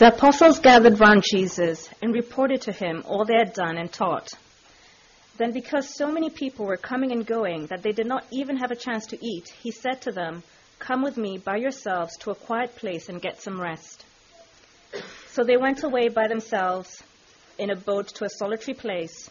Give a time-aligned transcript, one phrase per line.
[0.00, 4.30] The apostles gathered round Jesus and reported to him all they had done and taught.
[5.36, 8.70] Then, because so many people were coming and going that they did not even have
[8.70, 10.42] a chance to eat, he said to them,
[10.78, 14.06] Come with me by yourselves to a quiet place and get some rest.
[15.32, 17.02] So they went away by themselves
[17.58, 19.28] in a boat to a solitary place.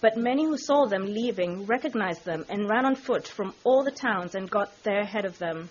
[0.00, 3.90] But many who saw them leaving recognized them and ran on foot from all the
[3.90, 5.70] towns and got there ahead of them.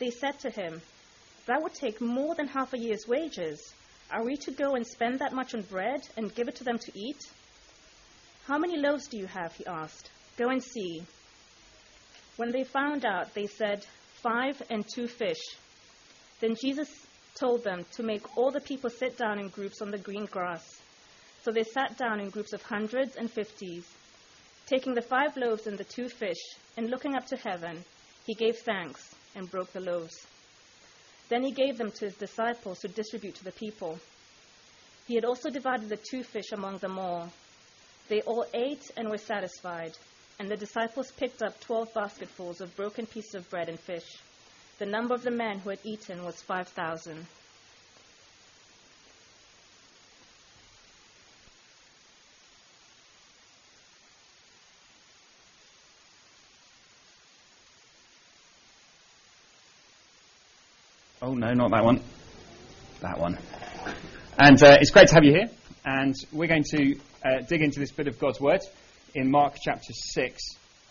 [0.00, 0.80] They said to him,
[1.44, 3.74] That would take more than half a year's wages.
[4.10, 6.78] Are we to go and spend that much on bread and give it to them
[6.78, 7.20] to eat?
[8.46, 9.54] How many loaves do you have?
[9.54, 10.10] He asked.
[10.38, 11.02] Go and see.
[12.36, 13.84] When they found out, they said,
[14.22, 15.42] Five and two fish.
[16.40, 16.88] Then Jesus
[17.34, 20.80] told them to make all the people sit down in groups on the green grass.
[21.42, 23.86] So they sat down in groups of hundreds and fifties.
[24.66, 26.40] Taking the five loaves and the two fish,
[26.78, 27.84] and looking up to heaven,
[28.26, 30.26] he gave thanks and broke the loaves.
[31.28, 33.98] Then he gave them to his disciples to distribute to the people.
[35.06, 37.30] He had also divided the two fish among them all.
[38.08, 39.96] They all ate and were satisfied,
[40.38, 44.16] and the disciples picked up twelve basketfuls of broken pieces of bread and fish.
[44.78, 47.26] The number of the men who had eaten was 5,000.
[61.30, 62.00] Oh, no, not that one.
[63.02, 63.38] That one.
[64.36, 65.48] And uh, it's great to have you here.
[65.84, 68.62] And we're going to uh, dig into this bit of God's Word
[69.14, 70.42] in Mark chapter 6.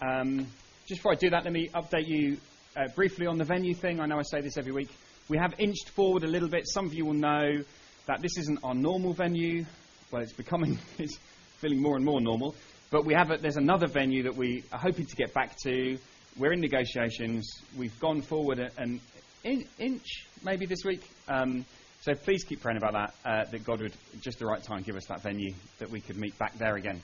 [0.02, 0.48] Um,
[0.88, 2.38] just before I do that, let me update you
[2.78, 4.00] uh, briefly on the venue thing.
[4.00, 4.90] I know I say this every week.
[5.28, 6.70] We have inched forward a little bit.
[6.70, 7.58] Some of you will know
[8.06, 9.66] that this isn't our normal venue.
[10.10, 11.20] Well, it's becoming, it's
[11.58, 12.56] feeling more and more normal.
[12.92, 15.98] But we have a, there's another venue that we are hoping to get back to.
[16.38, 17.62] We're in negotiations.
[17.78, 19.02] We've gone forward an
[19.44, 21.02] in, inch maybe this week.
[21.28, 21.66] Um,
[22.02, 24.96] so please keep praying about that, uh, that God would, just the right time, give
[24.96, 27.02] us that venue that we could meet back there again.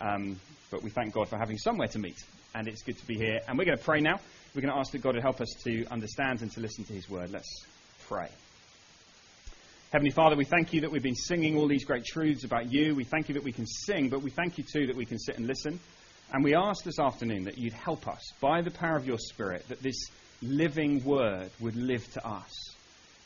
[0.00, 0.40] Um,
[0.70, 2.16] but we thank God for having somewhere to meet,
[2.54, 3.40] and it's good to be here.
[3.46, 4.20] And we're going to pray now.
[4.54, 6.92] We're going to ask that God would help us to understand and to listen to
[6.92, 7.30] His word.
[7.30, 7.66] Let's
[8.06, 8.28] pray.
[9.92, 12.94] Heavenly Father, we thank you that we've been singing all these great truths about you.
[12.94, 15.18] We thank you that we can sing, but we thank you too that we can
[15.18, 15.80] sit and listen.
[16.32, 19.66] And we ask this afternoon that you'd help us by the power of your Spirit,
[19.68, 20.10] that this
[20.42, 22.52] living word would live to us.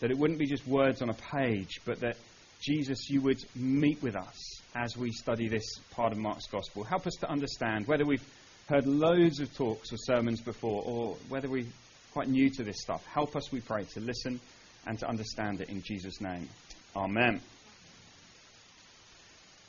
[0.00, 2.17] That it wouldn't be just words on a page, but that
[2.61, 6.84] Jesus, you would meet with us as we study this part of Mark's gospel.
[6.84, 8.25] Help us to understand whether we've
[8.69, 11.67] heard loads of talks or sermons before or whether we're
[12.12, 13.05] quite new to this stuff.
[13.06, 14.41] Help us, we pray, to listen
[14.87, 16.49] and to understand it in Jesus' name.
[16.94, 17.41] Amen.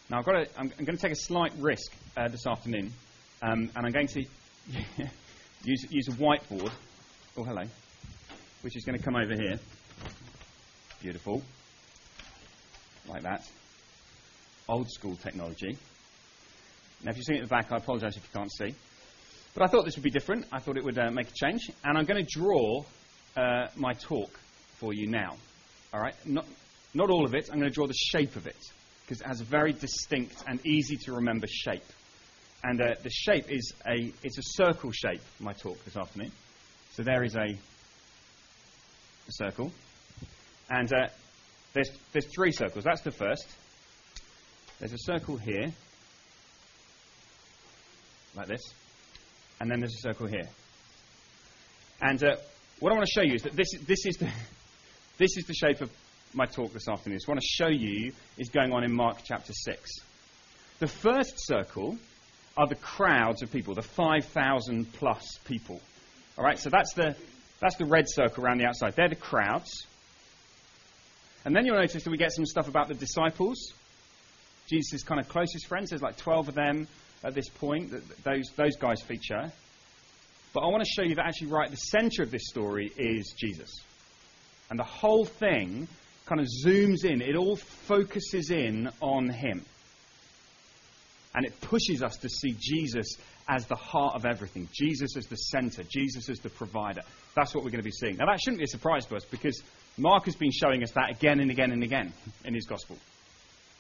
[0.10, 2.94] Now, I've got to, I'm, I'm going to take a slight risk uh, this afternoon,
[3.42, 4.22] um, and I'm going to
[5.64, 6.72] use, use a whiteboard
[7.36, 7.64] Oh, hello.
[8.62, 9.60] Which is going to come over here.
[11.02, 11.42] Beautiful.
[13.10, 13.44] Like that.
[14.70, 15.76] Old school technology.
[17.04, 18.76] Now, if you're it at the back, I apologise if you can't see.
[19.56, 20.46] But I thought this would be different.
[20.52, 21.72] I thought it would uh, make a change.
[21.84, 22.84] And I'm going to draw
[23.36, 24.40] uh, my talk
[24.78, 25.36] for you now.
[25.92, 26.14] All right?
[26.28, 26.46] Not,
[26.94, 27.50] not all of it.
[27.52, 28.64] I'm going to draw the shape of it
[29.06, 31.82] because it has a very distinct and easy to remember shape.
[32.64, 36.32] And uh, the shape is a, it's a circle shape, my talk this afternoon.
[36.94, 37.58] So there is a, a
[39.32, 39.72] circle.
[40.70, 41.08] And uh,
[41.74, 42.84] there's, there's three circles.
[42.84, 43.48] That's the first.
[44.80, 45.74] There's a circle here,
[48.36, 48.62] like this.
[49.60, 50.48] And then there's a circle here.
[52.00, 52.36] And uh,
[52.80, 54.30] what I want to show you is that this, this, is the,
[55.18, 55.90] this is the shape of
[56.34, 57.20] my talk this afternoon.
[57.20, 59.92] So what I want to show you is going on in Mark chapter 6.
[60.80, 61.98] The first circle
[62.56, 65.82] are the crowds of people, the 5,000 plus people
[66.38, 67.16] all right, so that's the,
[67.60, 68.96] that's the red circle around the outside.
[68.96, 69.86] They're the crowds.
[71.46, 73.74] And then you'll notice that we get some stuff about the disciples,
[74.70, 75.90] Jesus' kind of closest friends.
[75.90, 76.88] There's like 12 of them
[77.24, 77.92] at this point.
[77.92, 79.52] That those, those guys feature.
[80.54, 82.92] But I want to show you that actually, right at the center of this story
[82.98, 83.72] is Jesus.
[84.70, 85.88] And the whole thing
[86.26, 89.66] kind of zooms in, it all focuses in on him.
[91.36, 95.36] And it pushes us to see Jesus as the heart of everything, Jesus as the
[95.36, 97.02] center, Jesus as the provider.
[97.36, 98.18] That's what we're going to be seeing.
[98.18, 99.62] Now, that shouldn't be a surprise to us because
[99.98, 102.14] Mark has been showing us that again and again and again
[102.46, 102.98] in his gospel.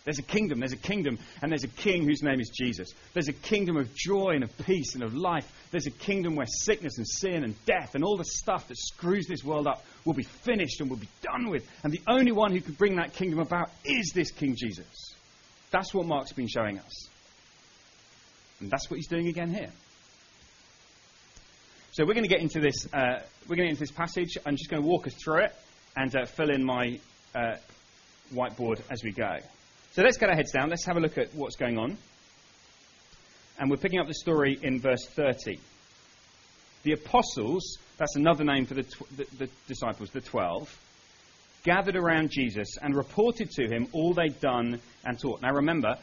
[0.05, 2.89] There's a kingdom, there's a kingdom, and there's a king whose name is Jesus.
[3.13, 5.49] There's a kingdom of joy and of peace and of life.
[5.71, 9.27] There's a kingdom where sickness and sin and death and all the stuff that screws
[9.27, 11.65] this world up will be finished and will be done with.
[11.83, 15.15] And the only one who can bring that kingdom about is this King Jesus.
[15.71, 17.07] That's what Mark's been showing us.
[18.63, 19.69] And that's what he's doing again here.
[21.92, 22.88] So we're going to get into this.
[22.94, 24.38] Uh, we're going to get into this passage.
[24.45, 25.56] I'm just going to walk us through it
[25.98, 26.98] and uh, fill in my
[27.36, 27.57] uh,
[28.33, 29.38] whiteboard as we go.
[29.92, 30.69] So let's get our heads down.
[30.69, 31.98] Let's have a look at what's going on.
[33.60, 35.59] And we're picking up the story in verse 30.
[36.83, 40.80] The apostles, that's another name for the, tw- the, the disciples, the 12,
[41.63, 45.42] gathered around Jesus and reported to him all they'd done and taught.
[45.42, 45.98] Now remember,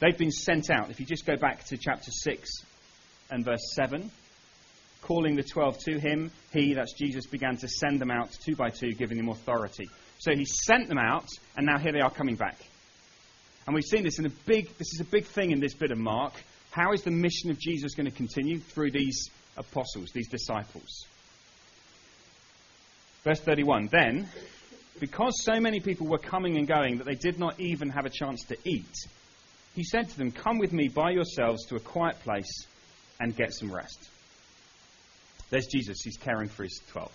[0.00, 0.90] they've been sent out.
[0.90, 2.50] If you just go back to chapter 6
[3.30, 4.10] and verse 7,
[5.02, 8.70] calling the 12 to him, he, that's Jesus, began to send them out two by
[8.70, 9.88] two, giving them authority.
[10.18, 12.56] So he sent them out, and now here they are coming back.
[13.66, 15.90] And we've seen this in a big, this is a big thing in this bit
[15.90, 16.32] of Mark.
[16.70, 21.06] How is the mission of Jesus going to continue through these apostles, these disciples?
[23.24, 24.28] Verse 31 Then,
[25.00, 28.10] because so many people were coming and going that they did not even have a
[28.10, 28.94] chance to eat,
[29.76, 32.66] he said to them, Come with me by yourselves to a quiet place
[33.20, 34.08] and get some rest.
[35.50, 37.12] There's Jesus, he's caring for his 12.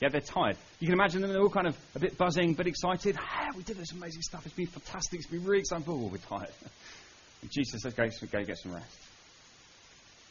[0.00, 0.56] Yeah, they're tired.
[0.80, 3.16] You can imagine them, they're all kind of a bit buzzing, but excited.
[3.20, 4.44] Ah, we did this amazing stuff.
[4.44, 5.20] It's been fantastic.
[5.20, 5.84] It's been really exciting.
[5.88, 6.52] Oh, we're tired.
[7.40, 8.98] And Jesus says, go, go get some rest.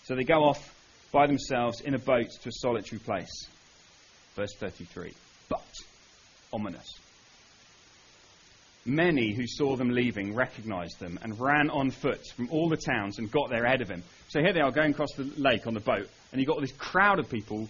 [0.03, 0.75] So they go off
[1.13, 3.47] by themselves in a boat to a solitary place.
[4.35, 5.13] Verse 33.
[5.47, 5.63] But,
[6.51, 6.87] ominous.
[8.85, 13.19] Many who saw them leaving recognized them and ran on foot from all the towns
[13.19, 14.03] and got there ahead of him.
[14.29, 16.61] So here they are going across the lake on the boat, and you've got all
[16.61, 17.69] this crowd of people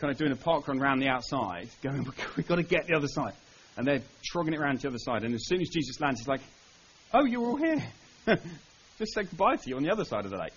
[0.00, 2.04] kind of doing a park run around the outside, going,
[2.36, 3.34] we've got to get the other side.
[3.76, 5.22] And they're trogging it around to the other side.
[5.22, 6.40] And as soon as Jesus lands, he's like,
[7.14, 7.82] oh, you're all here.
[8.98, 10.52] Just say goodbye to you on the other side of the lake.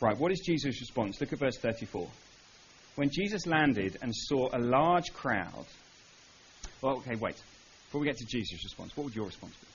[0.00, 1.20] Right, what is Jesus' response?
[1.20, 2.08] Look at verse 34.
[2.96, 5.66] When Jesus landed and saw a large crowd.
[6.82, 7.36] Well, okay, wait.
[7.86, 9.66] Before we get to Jesus' response, what would your response be?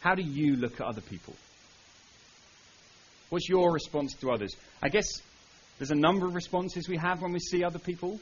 [0.00, 1.34] How do you look at other people?
[3.30, 4.54] What's your response to others?
[4.82, 5.06] I guess
[5.78, 8.18] there's a number of responses we have when we see other people.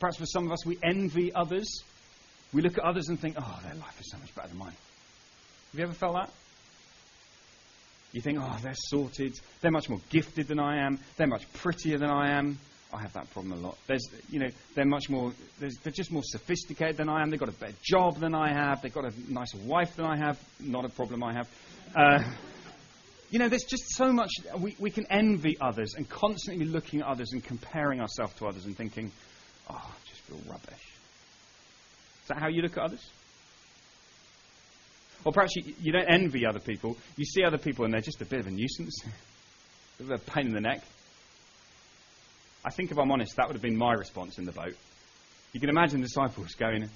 [0.00, 1.82] Perhaps for some of us, we envy others.
[2.52, 4.74] We look at others and think, oh, their life is so much better than mine.
[5.72, 6.30] Have you ever felt that?
[8.12, 9.34] You think, oh, they're sorted.
[9.60, 11.00] They're much more gifted than I am.
[11.16, 12.58] They're much prettier than I am.
[12.94, 13.76] I have that problem a lot.
[13.86, 17.30] There's, you know, they're much more, they're just more sophisticated than I am.
[17.30, 18.82] They've got a better job than I have.
[18.82, 20.38] They've got a nicer wife than I have.
[20.60, 21.48] Not a problem I have.
[21.96, 22.22] Uh,
[23.30, 27.00] you know, there's just so much, we, we can envy others and constantly be looking
[27.00, 29.10] at others and comparing ourselves to others and thinking,
[29.68, 30.84] oh, I just feel rubbish.
[32.22, 33.10] Is that how you look at others?
[35.24, 36.96] Or perhaps you, you don't envy other people.
[37.16, 39.02] You see other people and they're just a bit of a nuisance,
[40.00, 40.82] a bit of a pain in the neck.
[42.64, 44.74] I think if I'm honest, that would have been my response in the boat.
[45.52, 46.88] You can imagine the disciples going,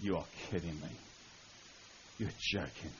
[0.00, 0.88] You are kidding me.
[2.18, 2.90] You're joking.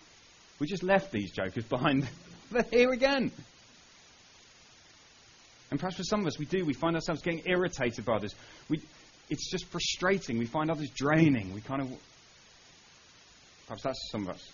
[0.58, 2.06] We just left these jokers behind
[2.50, 3.30] they're here again.
[5.70, 6.64] And perhaps for some of us, we do.
[6.64, 8.35] We find ourselves getting irritated by others.
[8.68, 8.82] We,
[9.28, 10.38] it's just frustrating.
[10.38, 11.54] We find others draining.
[11.54, 11.88] We kind of.
[13.66, 14.52] Perhaps that's some of us.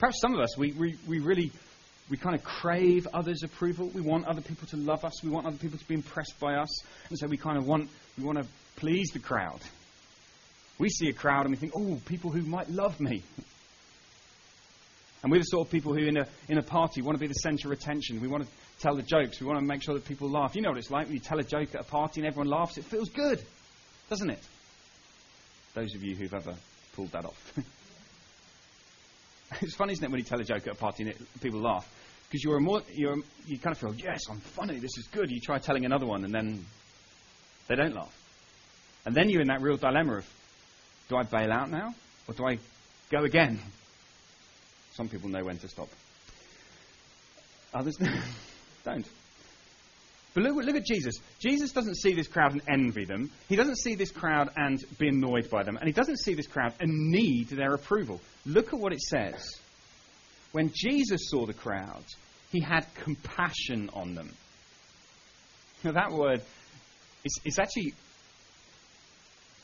[0.00, 1.52] Perhaps some of us, we, we, we really.
[2.10, 3.88] We kind of crave others' approval.
[3.94, 5.22] We want other people to love us.
[5.22, 6.82] We want other people to be impressed by us.
[7.08, 8.46] And so we kind of want, we want to
[8.76, 9.60] please the crowd.
[10.78, 13.22] We see a crowd and we think, oh, people who might love me.
[15.22, 17.28] And we're the sort of people who, in a, in a party, want to be
[17.28, 18.20] the centre of attention.
[18.20, 19.40] We want to tell the jokes.
[19.40, 20.54] We want to make sure that people laugh.
[20.54, 22.48] You know what it's like when you tell a joke at a party and everyone
[22.48, 22.76] laughs?
[22.76, 23.42] It feels good,
[24.10, 24.42] doesn't it?
[25.72, 26.54] Those of you who've ever
[26.94, 27.58] pulled that off.
[29.60, 31.60] it's funny, isn't it, when you tell a joke at a party and it, people
[31.60, 31.88] laugh?
[32.28, 35.30] Because you're, more, you're you kind of feel, yes, I'm funny, this is good.
[35.30, 36.64] You try telling another one and then
[37.68, 38.14] they don't laugh.
[39.06, 40.26] And then you're in that real dilemma of,
[41.08, 41.94] do I bail out now?
[42.26, 42.58] Or do I
[43.10, 43.60] go again?
[44.94, 45.88] Some people know when to stop.
[47.74, 47.98] Others
[48.84, 49.06] don't.
[50.34, 51.14] But look, look, at Jesus.
[51.38, 53.30] Jesus doesn't see this crowd and envy them.
[53.48, 55.76] He doesn't see this crowd and be annoyed by them.
[55.76, 58.20] And he doesn't see this crowd and need their approval.
[58.44, 59.48] Look at what it says.
[60.50, 62.04] When Jesus saw the crowd,
[62.50, 64.30] he had compassion on them.
[65.84, 66.42] Now, that word
[67.24, 67.94] is, is actually,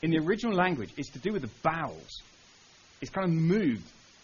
[0.01, 2.21] in the original language, it's to do with the bowels.
[3.01, 3.83] It's kind of moved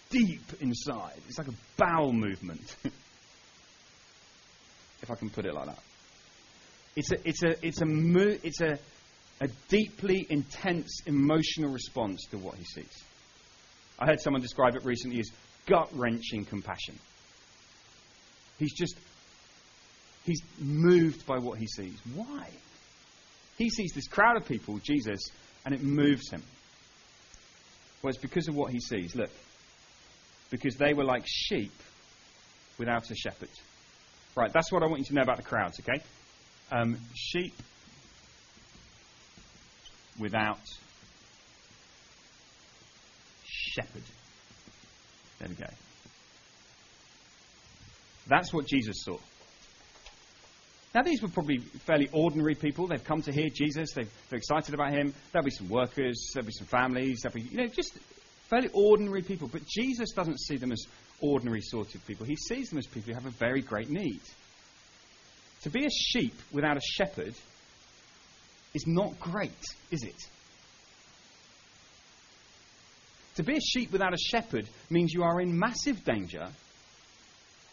[0.10, 1.20] deep inside.
[1.27, 2.75] It's like a bowel movement.
[5.01, 5.80] if I can put it like that.
[6.98, 8.80] It's a, it's a, it's a, mo- it's a,
[9.39, 13.04] a deeply intense emotional response to what he sees.
[14.00, 15.30] I heard someone describe it recently as
[15.68, 16.98] gut wrenching compassion.
[18.58, 18.96] He's just,
[20.25, 22.00] he's moved by what he sees.
[22.16, 22.50] Why?
[23.60, 25.20] He sees this crowd of people, Jesus,
[25.66, 26.42] and it moves him.
[28.01, 29.16] Well, it's because of what he sees.
[29.16, 29.30] Look.
[30.50, 31.74] Because they were like sheep
[32.80, 33.50] without a shepherd.
[34.36, 36.01] Right, that's what I want you to know about the crowds, okay?
[36.72, 37.54] Um, sheep
[40.20, 40.60] without
[43.46, 44.04] shepherd.
[45.40, 45.68] There we go.
[48.28, 49.18] That's what Jesus saw.
[50.96, 52.88] Now, these were probably fairly ordinary people.
[52.88, 53.94] They've come to hear Jesus.
[53.94, 55.14] they are excited about him.
[55.32, 56.32] There'll be some workers.
[56.34, 57.22] There'll be some families.
[57.22, 57.98] There'll be, you know, just
[58.50, 59.48] fairly ordinary people.
[59.48, 60.84] But Jesus doesn't see them as
[61.22, 62.26] ordinary sorts of people.
[62.26, 64.22] He sees them as people who have a very great need.
[65.64, 67.34] To be a sheep without a shepherd
[68.74, 69.52] is not great,
[69.92, 70.30] is it?
[73.36, 76.48] To be a sheep without a shepherd means you are in massive danger,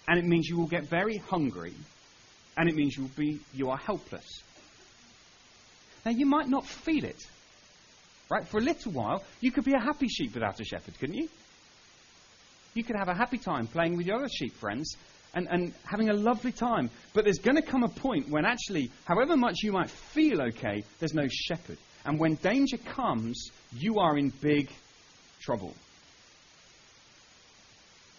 [0.07, 1.75] and it means you will get very hungry,
[2.57, 4.43] and it means you will be you are helpless.
[6.05, 7.23] Now you might not feel it.
[8.31, 8.47] Right?
[8.47, 11.29] For a little while, you could be a happy sheep without a shepherd, couldn't you?
[12.75, 14.97] You could have a happy time playing with your other sheep friends
[15.35, 16.91] and, and having a lovely time.
[17.13, 20.85] But there's going to come a point when actually, however much you might feel okay,
[20.99, 21.79] there's no shepherd.
[22.05, 24.71] And when danger comes, you are in big
[25.41, 25.75] trouble.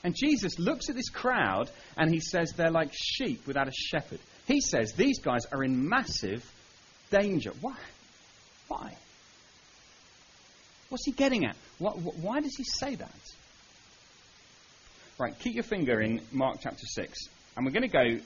[0.04, 4.20] And Jesus looks at this crowd and he says they're like sheep without a shepherd.
[4.48, 6.46] He says these guys are in massive
[7.10, 7.52] danger.
[7.62, 7.76] Why?
[8.68, 8.96] Why?
[10.90, 11.56] What's he getting at?
[11.80, 13.20] What, why does he say that?
[15.18, 17.18] Right, keep your finger in Mark chapter 6.
[17.56, 18.20] And we're going to go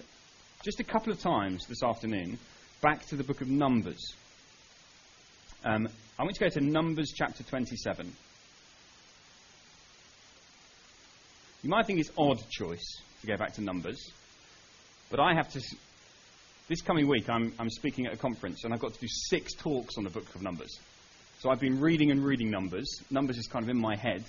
[0.63, 2.39] just a couple of times this afternoon
[2.81, 4.15] back to the book of Numbers.
[5.63, 8.11] Um, I want to go to Numbers chapter 27.
[11.61, 14.11] You might think it's odd choice to go back to Numbers,
[15.11, 15.61] but I have to.
[16.69, 19.53] This coming week, I'm, I'm speaking at a conference, and I've got to do six
[19.53, 20.79] talks on the book of Numbers.
[21.39, 23.03] So I've been reading and reading Numbers.
[23.11, 24.23] Numbers is kind of in my head.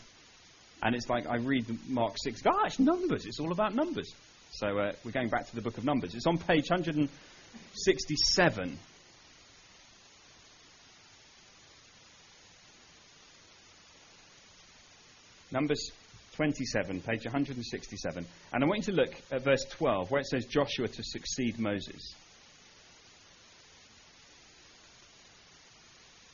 [0.83, 3.27] And it's like I read Mark 6, ah, it's Numbers.
[3.27, 4.13] It's all about numbers.
[4.53, 6.15] So uh, we're going back to the book of Numbers.
[6.15, 8.79] It's on page 167.
[15.53, 15.91] Numbers
[16.37, 18.27] 27, page 167.
[18.53, 21.59] And I want you to look at verse 12, where it says Joshua to succeed
[21.59, 22.15] Moses.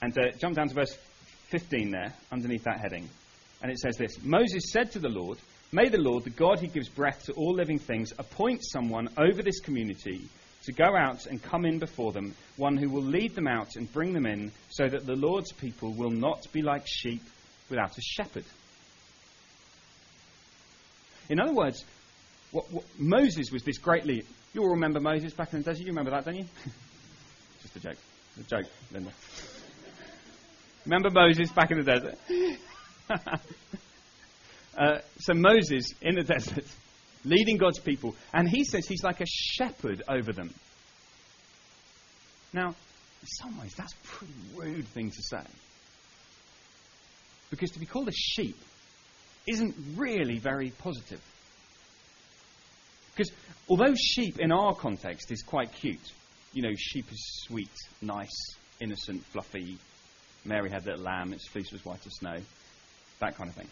[0.00, 0.96] And uh, jump down to verse
[1.48, 3.08] 15 there, underneath that heading.
[3.62, 5.38] And it says this Moses said to the Lord,
[5.72, 9.42] May the Lord, the God who gives breath to all living things, appoint someone over
[9.42, 10.28] this community
[10.64, 13.92] to go out and come in before them, one who will lead them out and
[13.92, 17.22] bring them in, so that the Lord's people will not be like sheep
[17.68, 18.44] without a shepherd.
[21.28, 21.84] In other words,
[22.52, 24.26] what, what, Moses was this great leader.
[24.54, 25.82] You all remember Moses back in the desert?
[25.82, 26.44] You remember that, don't you?
[27.62, 27.98] Just a joke.
[28.38, 29.10] A joke, Linda.
[30.84, 32.18] remember Moses back in the desert?
[34.78, 36.64] uh, so Moses in the desert,
[37.24, 40.52] leading God's people, and he says he's like a shepherd over them.
[42.52, 45.44] Now, in some ways, that's a pretty rude thing to say.
[47.50, 48.56] Because to be called a sheep
[49.46, 51.20] isn't really very positive.
[53.14, 53.32] Because
[53.68, 56.12] although sheep in our context is quite cute,
[56.52, 57.70] you know, sheep is sweet,
[58.02, 59.78] nice, innocent, fluffy.
[60.44, 62.38] Mary had little lamb, its fleece was white as snow
[63.20, 63.68] that kind of thing.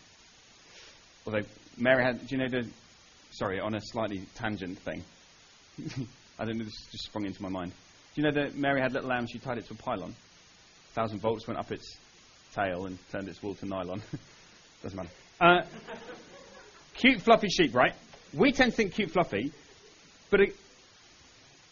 [1.27, 1.47] Although
[1.79, 2.69] Mary had, do you know the,
[3.31, 5.03] sorry, on a slightly tangent thing.
[6.39, 7.73] I don't know, this just sprung into my mind.
[8.15, 10.15] Do you know that Mary had little lamb, she tied it to a pylon?
[10.91, 11.97] A thousand volts went up its
[12.55, 14.03] tail and turned its wool to nylon.
[14.83, 15.11] Doesn't matter.
[15.41, 15.63] Uh,
[16.95, 17.95] cute, fluffy sheep, right?
[18.33, 19.53] We tend to think cute, fluffy,
[20.31, 20.57] but it,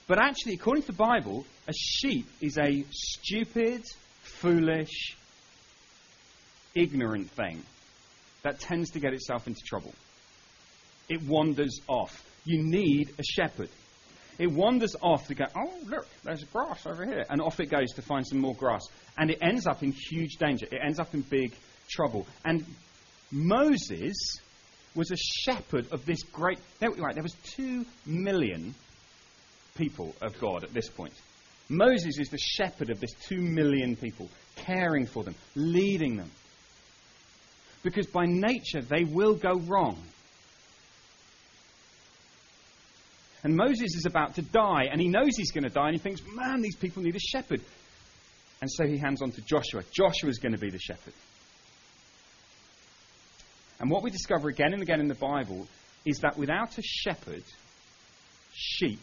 [0.07, 3.85] but actually, according to the Bible, a sheep is a stupid,
[4.23, 5.17] foolish,
[6.75, 7.63] ignorant thing
[8.43, 9.95] that tends to get itself into trouble.
[11.09, 12.25] It wanders off.
[12.45, 13.69] You need a shepherd.
[14.39, 17.25] It wanders off to go, oh, look, there's grass over here.
[17.29, 18.83] And off it goes to find some more grass.
[19.17, 20.67] And it ends up in huge danger.
[20.71, 21.55] It ends up in big
[21.89, 22.27] trouble.
[22.45, 22.65] And
[23.31, 24.39] Moses
[24.95, 26.59] was a shepherd of this great.
[26.81, 28.75] There, right, there was two million
[29.77, 31.15] people of God at this point.
[31.69, 36.31] Moses is the shepherd of this two million people, caring for them, leading them
[37.83, 39.99] because by nature they will go wrong.
[43.45, 45.99] And Moses is about to die, and he knows he's going to die, and he
[45.99, 47.61] thinks, man, these people need a shepherd.
[48.61, 49.83] And so he hands on to Joshua.
[49.93, 51.15] Joshua's going to be the shepherd.
[53.81, 55.67] And what we discover again and again in the Bible
[56.05, 57.43] is that without a shepherd,
[58.55, 59.01] sheep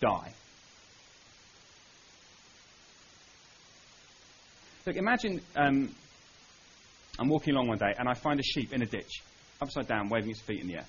[0.00, 0.32] die.
[4.86, 5.94] Look, imagine um,
[7.18, 9.22] I'm walking along one day and I find a sheep in a ditch,
[9.60, 10.86] upside down, waving its feet in the air.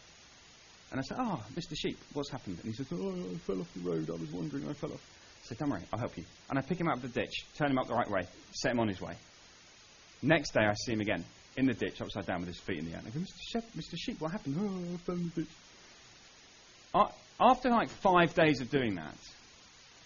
[0.92, 1.76] And I say, Oh, ah, Mr.
[1.76, 2.58] Sheep, what's happened?
[2.64, 4.10] And he says, Oh, I fell off the road.
[4.10, 4.68] I was wandering.
[4.70, 5.02] I fell off.
[5.44, 6.24] I said, Don't worry, I'll help you.
[6.50, 8.22] And I pick him out of the ditch, turn him up the right way,
[8.54, 9.16] set him on his way.
[10.22, 11.26] Next day, I see him again
[11.58, 13.00] in the ditch, upside down with his feet in the air.
[13.00, 13.40] And I go, Mr.
[13.52, 13.98] Sheep, Mr.
[13.98, 14.56] Sheep, what happened?
[14.60, 15.50] Oh, I fell in the ditch.
[17.40, 19.18] After like five days of doing that,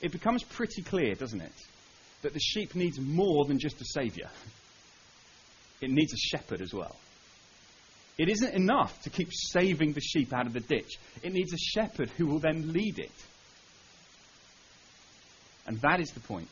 [0.02, 1.54] it becomes pretty clear, doesn't it,
[2.22, 4.30] that the sheep needs more than just a saviour.
[5.82, 6.96] It needs a shepherd as well.
[8.18, 10.98] It isn't enough to keep saving the sheep out of the ditch.
[11.24, 13.12] It needs a shepherd who will then lead it.
[15.66, 16.50] And that is the point.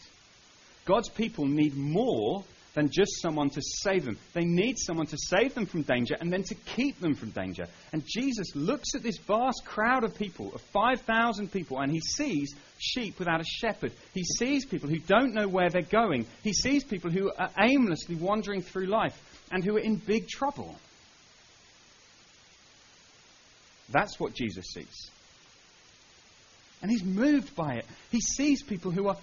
[0.85, 2.45] God's people need more
[2.77, 4.19] than just someone to save them.
[4.33, 7.65] They need someone to save them from danger and then to keep them from danger.
[7.91, 12.53] And Jesus looks at this vast crowd of people, of 5,000 people, and he sees
[12.77, 13.93] sheep without a shepherd.
[14.13, 16.27] He sees people who don't know where they're going.
[16.43, 19.19] He sees people who are aimlessly wandering through life
[19.51, 20.75] and who are in big trouble.
[23.89, 25.09] That's what Jesus sees.
[26.83, 27.85] And he's moved by it.
[28.11, 29.17] He sees people who are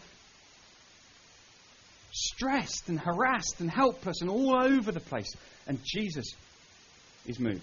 [2.15, 5.31] stressed and harassed and helpless and all over the place.
[5.67, 6.27] And Jesus
[7.27, 7.63] is moved.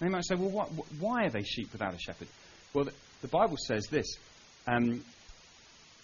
[0.00, 0.68] They might say, well, what,
[0.98, 2.28] why are they sheep without a shepherd?
[2.74, 2.92] Well, the,
[3.22, 4.06] the Bible says this.
[4.66, 5.04] Um,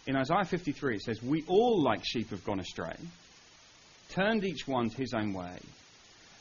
[0.07, 2.97] in Isaiah 53, it says, We all, like sheep, have gone astray,
[4.11, 5.59] turned each one to his own way,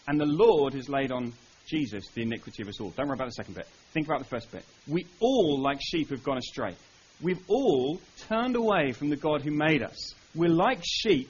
[0.07, 1.33] and the Lord has laid on
[1.67, 2.89] Jesus the iniquity of us all.
[2.91, 3.67] Don't worry about the second bit.
[3.93, 4.63] Think about the first bit.
[4.87, 6.75] We all, like sheep, have gone astray.
[7.21, 10.13] We've all turned away from the God who made us.
[10.33, 11.29] We're like sheep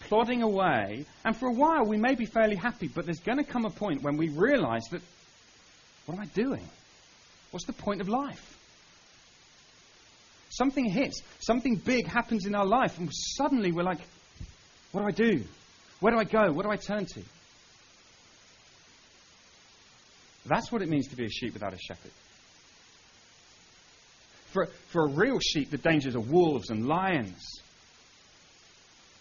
[0.00, 3.44] plodding away, and for a while we may be fairly happy, but there's going to
[3.44, 5.02] come a point when we realize that,
[6.04, 6.62] what am I doing?
[7.50, 8.56] What's the point of life?
[10.50, 13.98] Something hits, something big happens in our life, and suddenly we're like,
[14.92, 15.44] what do I do?
[16.00, 16.52] Where do I go?
[16.52, 17.22] What do I turn to?
[20.46, 22.12] That's what it means to be a sheep without a shepherd.
[24.56, 27.60] For, for a real sheep, the dangers are wolves and lions.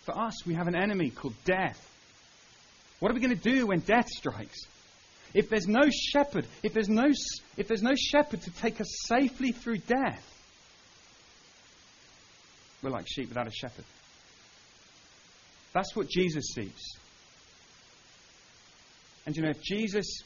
[0.05, 1.91] For us, we have an enemy called death.
[3.01, 4.57] What are we going to do when death strikes?
[5.33, 7.11] If there's no shepherd, if there's no,
[7.57, 10.23] if there's no shepherd to take us safely through death,
[12.81, 13.83] we're like sheep without a shepherd.
[15.73, 16.95] That's what Jesus sees.
[19.25, 20.21] And you know, if Jesus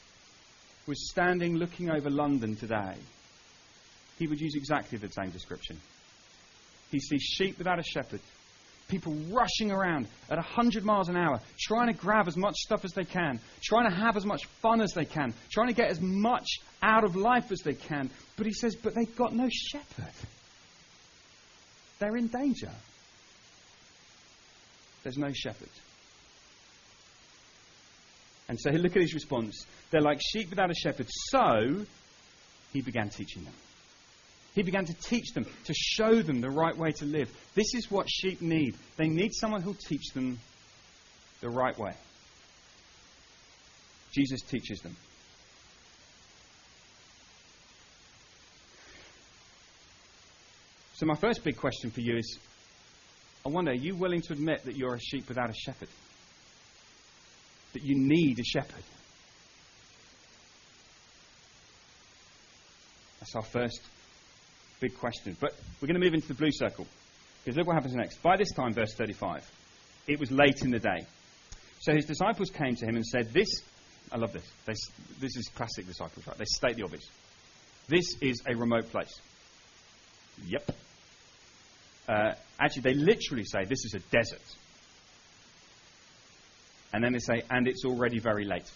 [0.86, 2.94] was standing looking over London today,
[4.20, 5.80] he would use exactly the same description.
[6.90, 8.20] He sees sheep without a shepherd,
[8.86, 12.92] people rushing around at 100 miles an hour, trying to grab as much stuff as
[12.92, 16.02] they can, trying to have as much fun as they can, trying to get as
[16.02, 16.46] much
[16.82, 18.10] out of life as they can.
[18.36, 20.12] But he says, but they've got no shepherd.
[21.98, 22.72] They're in danger.
[25.02, 25.70] There's no shepherd.
[28.50, 29.64] And so look at his response.
[29.90, 31.06] They're like sheep without a shepherd.
[31.30, 31.86] So
[32.74, 33.54] he began teaching them.
[34.54, 37.30] He began to teach them, to show them the right way to live.
[37.54, 38.76] This is what sheep need.
[38.96, 40.38] They need someone who'll teach them
[41.40, 41.94] the right way.
[44.12, 44.96] Jesus teaches them.
[50.94, 52.38] So, my first big question for you is
[53.44, 55.88] I wonder, are you willing to admit that you're a sheep without a shepherd?
[57.72, 58.84] That you need a shepherd?
[63.20, 63.80] That's our first
[64.80, 65.36] big question.
[65.38, 66.86] But we're going to move into the blue circle.
[67.44, 68.22] Because look what happens next.
[68.22, 69.48] By this time, verse 35,
[70.06, 71.06] it was late in the day.
[71.80, 73.62] So his disciples came to him and said, This,
[74.12, 74.46] I love this.
[74.66, 74.74] They,
[75.20, 76.36] this is classic disciples, right?
[76.36, 77.08] They state the obvious.
[77.88, 79.12] This is a remote place.
[80.46, 80.70] Yep.
[82.08, 84.42] Uh, actually, they literally say this is a desert.
[86.92, 88.70] And then they say, and it's already very late.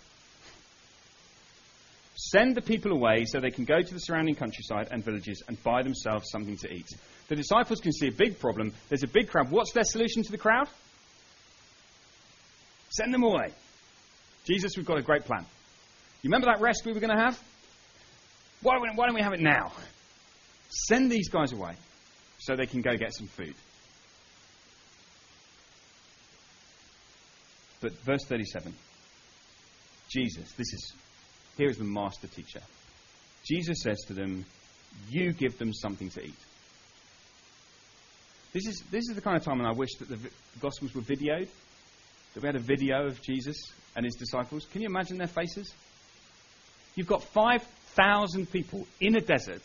[2.17, 5.61] Send the people away so they can go to the surrounding countryside and villages and
[5.65, 6.87] buy themselves something to eat.
[7.29, 8.73] The disciples can see a big problem.
[8.89, 9.51] There's a big crowd.
[9.51, 10.69] What's their solution to the crowd?
[12.91, 13.53] Send them away.
[14.47, 15.45] Jesus, we've got a great plan.
[16.23, 17.43] You remember that rest we were going to have?
[18.63, 19.73] Why, why don't we have it now?
[20.69, 21.75] Send these guys away
[22.39, 23.55] so they can go get some food.
[27.81, 28.75] But verse 37
[30.09, 30.95] Jesus, this is
[31.57, 32.61] here is the master teacher.
[33.45, 34.45] Jesus says to them,
[35.11, 36.35] You give them something to eat.
[38.53, 40.29] This is, this is the kind of time when I wish that the vi-
[40.61, 41.49] Gospels were videoed,
[42.35, 43.57] that we had a video of Jesus
[43.97, 44.67] and his disciples.
[44.73, 45.75] Can you imagine their faces?
[46.95, 49.65] You've got 5,000 people in a desert,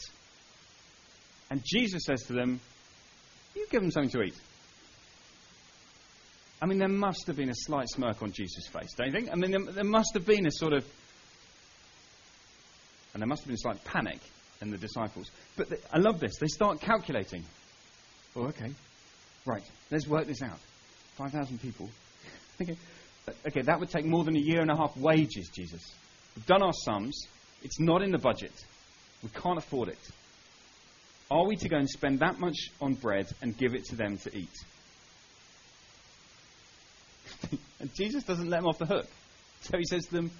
[1.52, 2.60] and Jesus says to them,
[3.56, 4.36] You give them something to eat.
[6.62, 9.30] I mean, there must have been a slight smirk on Jesus' face, don't you think?
[9.32, 10.86] I mean, there, there must have been a sort of.
[13.20, 14.20] And there must have been a slight panic
[14.62, 15.30] in the disciples.
[15.58, 16.38] But they, I love this.
[16.40, 17.44] They start calculating.
[18.34, 18.72] Oh, okay.
[19.46, 20.58] Right, let's work this out.
[21.18, 21.90] 5,000 people.
[22.62, 22.78] okay.
[23.46, 25.82] okay, that would take more than a year and a half wages, Jesus.
[26.34, 27.28] We've done our sums.
[27.62, 28.54] It's not in the budget.
[29.22, 30.00] We can't afford it.
[31.30, 34.18] Are we to go and spend that much on bread and give it to them
[34.20, 34.56] to eat?
[37.82, 39.08] and Jesus doesn't let them off the hook.
[39.64, 40.32] So he says to them,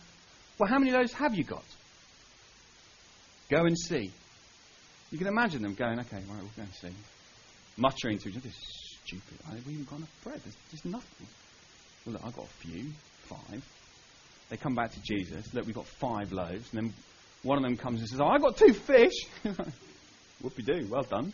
[0.58, 1.66] Well, how many loaves have you got?
[3.50, 4.12] Go and see.
[5.12, 6.96] You can imagine them going, Okay, right, we'll go and see.
[7.78, 9.40] Muttering to each other, This is stupid.
[9.48, 10.42] I haven't even got enough bread.
[10.44, 11.28] There's nothing.
[12.06, 12.92] Well, look, I've got a few,
[13.24, 13.66] five.
[14.50, 15.54] They come back to Jesus.
[15.54, 16.74] Look, we've got five loaves.
[16.74, 16.94] And then
[17.44, 19.14] one of them comes and says, Oh, I've got two fish.
[20.44, 20.88] Whoopie do.
[20.90, 21.34] Well done.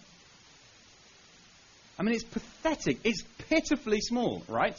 [1.97, 2.99] I mean, it's pathetic.
[3.03, 4.77] It's pitifully small, right?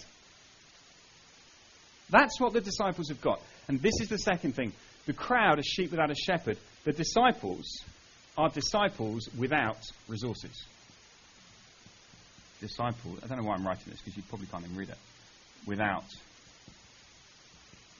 [2.10, 3.40] That's what the disciples have got.
[3.68, 4.72] And this is the second thing.
[5.06, 6.58] The crowd are sheep without a shepherd.
[6.86, 7.82] The disciples
[8.38, 10.52] are disciples without resources.
[12.60, 14.98] Disciple, I don't know why I'm writing this because you probably can't even read it.
[15.66, 16.04] Without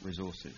[0.05, 0.55] resources.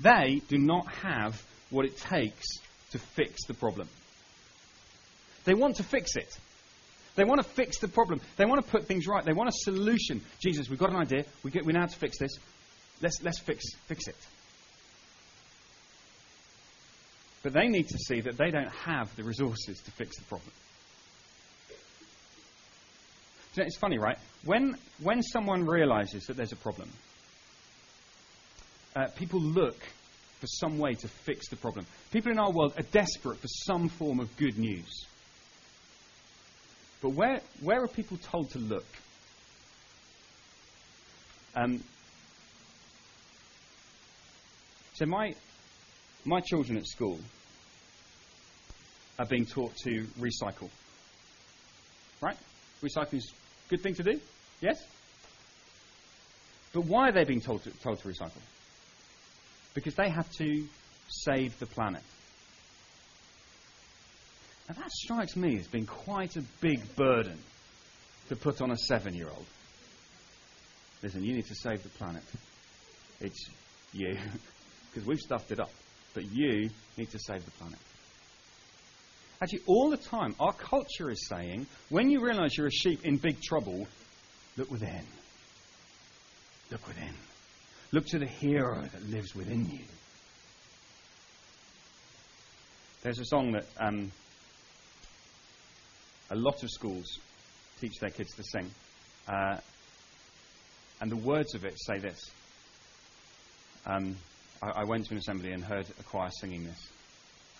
[0.00, 2.46] They do not have what it takes
[2.92, 3.90] to fix the problem.
[5.44, 6.34] They want to fix it.
[7.14, 8.22] They want to fix the problem.
[8.38, 9.22] They want to put things right.
[9.22, 10.22] They want a solution.
[10.40, 11.26] Jesus, we've got an idea.
[11.42, 12.30] We, get, we know how to fix this.
[13.02, 14.16] Let's, let's fix, fix it.
[17.48, 20.52] But they need to see that they don't have the resources to fix the problem.
[23.54, 24.18] You know, it's funny, right?
[24.44, 26.90] When, when someone realizes that there's a problem,
[28.94, 29.78] uh, people look
[30.40, 31.86] for some way to fix the problem.
[32.12, 35.06] People in our world are desperate for some form of good news.
[37.00, 38.84] But where, where are people told to look?
[41.56, 41.82] Um,
[44.92, 45.34] so my,
[46.26, 47.18] my children at school
[49.18, 50.68] are being taught to recycle.
[52.20, 52.36] Right?
[52.82, 53.32] Recycling is
[53.66, 54.20] a good thing to do?
[54.60, 54.82] Yes?
[56.72, 58.40] But why are they being told to, told to recycle?
[59.74, 60.66] Because they have to
[61.08, 62.02] save the planet.
[64.68, 67.38] Now that strikes me as being quite a big burden
[68.28, 69.46] to put on a seven year old.
[71.02, 72.24] Listen, you need to save the planet.
[73.20, 73.48] It's
[73.92, 74.16] you.
[74.90, 75.70] Because we've stuffed it up.
[76.14, 77.78] But you need to save the planet.
[79.40, 83.16] Actually, all the time, our culture is saying when you realize you're a sheep in
[83.18, 83.86] big trouble,
[84.56, 85.06] look within.
[86.70, 87.14] Look within.
[87.92, 89.84] Look to the hero that lives within you.
[93.02, 94.10] There's a song that um,
[96.30, 97.20] a lot of schools
[97.80, 98.70] teach their kids to sing.
[99.28, 99.58] Uh,
[101.00, 102.20] and the words of it say this.
[103.86, 104.16] Um,
[104.60, 106.88] I, I went to an assembly and heard a choir singing this.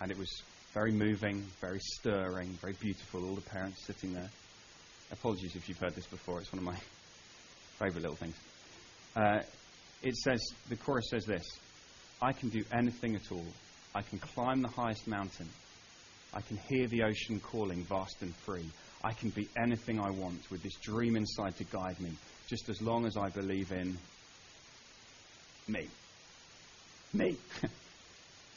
[0.01, 3.27] And it was very moving, very stirring, very beautiful.
[3.27, 4.29] All the parents sitting there.
[5.11, 6.39] Apologies if you've heard this before.
[6.39, 6.77] It's one of my
[7.79, 8.35] favourite little things.
[9.15, 9.39] Uh,
[10.03, 11.45] it says, the chorus says this
[12.21, 13.45] I can do anything at all.
[13.95, 15.49] I can climb the highest mountain.
[16.33, 18.69] I can hear the ocean calling, vast and free.
[19.03, 22.11] I can be anything I want with this dream inside to guide me,
[22.47, 23.97] just as long as I believe in
[25.67, 25.87] me.
[27.13, 27.37] Me.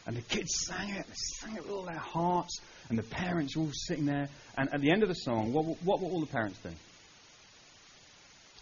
[0.07, 3.57] and the kids sang it, they sang it with all their hearts, and the parents
[3.57, 4.29] were all sitting there.
[4.57, 6.77] And at the end of the song, what, what were all the parents doing?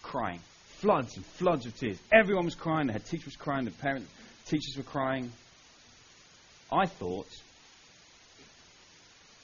[0.03, 0.41] Crying.
[0.79, 1.99] Floods and floods of tears.
[2.13, 4.11] Everyone was crying, the head teacher was crying, the parents,
[4.47, 5.33] teachers were crying.
[6.73, 7.29] I thought,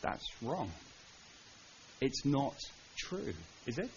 [0.03, 0.71] that's wrong.
[2.01, 2.55] It's not
[2.97, 3.33] true,
[3.67, 3.91] is it?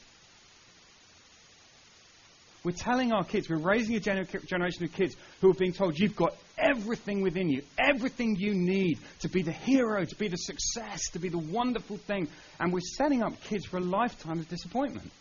[2.63, 5.97] We're telling our kids, we're raising a gener- generation of kids who are being told
[5.97, 10.37] you've got everything within you, everything you need to be the hero, to be the
[10.37, 12.27] success, to be the wonderful thing.
[12.59, 15.11] And we're setting up kids for a lifetime of disappointment.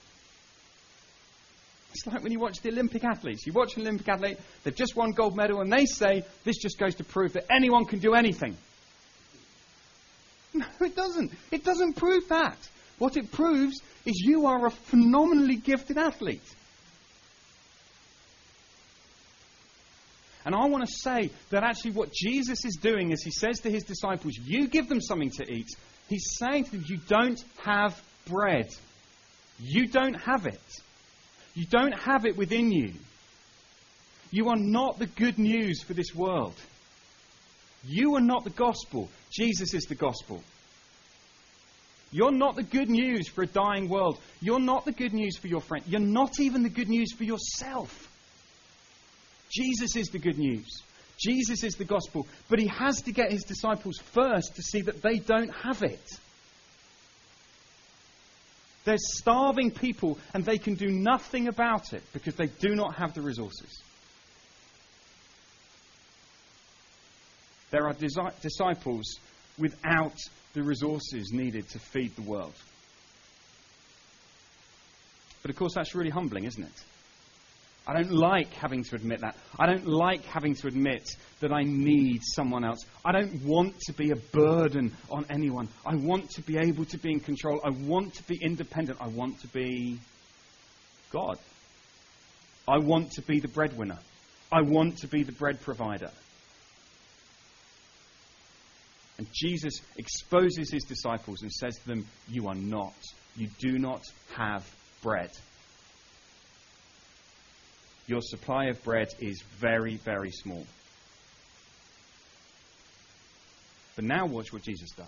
[1.92, 3.46] It's like when you watch the Olympic athletes.
[3.46, 6.78] You watch an Olympic athlete, they've just won gold medal, and they say, this just
[6.78, 8.56] goes to prove that anyone can do anything.
[10.54, 11.30] No, it doesn't.
[11.52, 12.56] It doesn't prove that.
[12.98, 16.42] What it proves is you are a phenomenally gifted athlete.
[20.48, 23.70] And I want to say that actually what Jesus is doing is he says to
[23.70, 25.68] his disciples, You give them something to eat.
[26.08, 28.70] He's saying to them, You don't have bread.
[29.60, 30.62] You don't have it.
[31.52, 32.94] You don't have it within you.
[34.30, 36.54] You are not the good news for this world.
[37.84, 39.10] You are not the gospel.
[39.30, 40.42] Jesus is the gospel.
[42.10, 44.18] You're not the good news for a dying world.
[44.40, 45.84] You're not the good news for your friend.
[45.86, 48.07] You're not even the good news for yourself.
[49.50, 50.82] Jesus is the good news.
[51.18, 52.26] Jesus is the gospel.
[52.48, 56.18] But he has to get his disciples first to see that they don't have it.
[58.84, 63.14] They're starving people and they can do nothing about it because they do not have
[63.14, 63.82] the resources.
[67.70, 67.94] There are
[68.40, 69.04] disciples
[69.58, 70.16] without
[70.54, 72.54] the resources needed to feed the world.
[75.42, 76.84] But of course, that's really humbling, isn't it?
[77.88, 79.34] I don't like having to admit that.
[79.58, 81.08] I don't like having to admit
[81.40, 82.84] that I need someone else.
[83.02, 85.70] I don't want to be a burden on anyone.
[85.86, 87.62] I want to be able to be in control.
[87.64, 88.98] I want to be independent.
[89.00, 89.98] I want to be
[91.10, 91.38] God.
[92.68, 93.98] I want to be the breadwinner.
[94.52, 96.10] I want to be the bread provider.
[99.16, 102.94] And Jesus exposes his disciples and says to them, You are not.
[103.34, 104.02] You do not
[104.36, 104.70] have
[105.02, 105.30] bread.
[108.08, 110.66] Your supply of bread is very, very small.
[113.94, 115.06] But now watch what Jesus does.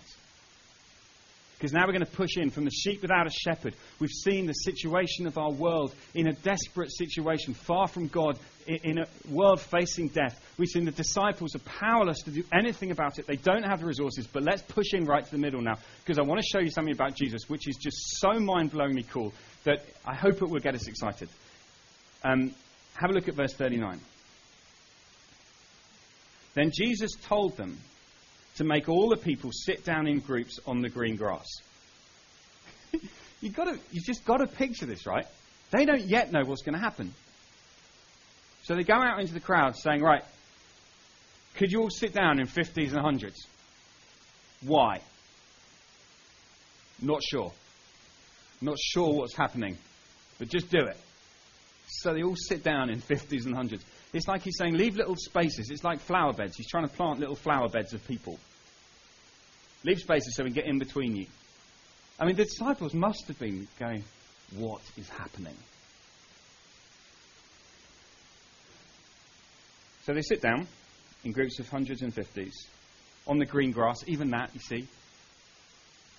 [1.57, 3.75] Because now we're going to push in from the sheep without a shepherd.
[3.99, 8.97] We've seen the situation of our world in a desperate situation, far from God, in
[8.97, 10.43] a world facing death.
[10.57, 13.27] We've seen the disciples are powerless to do anything about it.
[13.27, 14.25] They don't have the resources.
[14.25, 16.71] But let's push in right to the middle now, because I want to show you
[16.71, 19.31] something about Jesus, which is just so mind blowingly cool
[19.63, 21.29] that I hope it will get us excited.
[22.23, 22.53] Um,
[22.95, 23.99] have a look at verse 39.
[26.53, 27.77] Then Jesus told them
[28.55, 31.47] to make all the people sit down in groups on the green grass.
[33.41, 35.25] you've, got to, you've just got to picture this, right?
[35.71, 37.13] They don't yet know what's going to happen.
[38.63, 40.23] So they go out into the crowd saying, Right,
[41.55, 43.37] could you all sit down in 50s and 100s?
[44.61, 45.01] Why?
[47.01, 47.51] Not sure.
[48.61, 49.77] Not sure what's happening,
[50.37, 50.97] but just do it.
[51.93, 53.81] So they all sit down in 50s and 100s.
[54.13, 55.69] It's like he's saying, leave little spaces.
[55.69, 56.55] It's like flower beds.
[56.55, 58.39] He's trying to plant little flower beds of people.
[59.83, 61.27] Leave spaces so we can get in between you.
[62.17, 64.03] I mean, the disciples must have been going,
[64.55, 65.55] what is happening?
[70.05, 70.67] So they sit down
[71.25, 72.67] in groups of hundreds and fifties
[73.27, 73.97] on the green grass.
[74.07, 74.87] Even that, you see.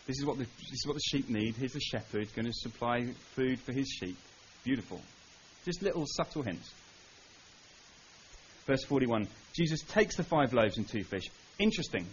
[0.07, 1.55] This is what the, this is what the sheep need.
[1.57, 4.17] Here's the shepherd going to supply food for his sheep.
[4.65, 5.01] Beautiful.
[5.65, 6.73] Just little subtle hints.
[8.67, 11.25] Verse 41 Jesus takes the five loaves and two fish.
[11.59, 12.07] Interesting.